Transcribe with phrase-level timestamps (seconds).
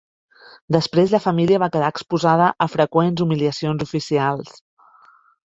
[0.75, 4.59] Després, la família va quedar exposada a freqüents humiliacions oficials.